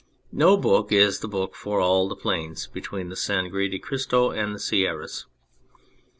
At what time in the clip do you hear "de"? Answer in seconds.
3.69-3.77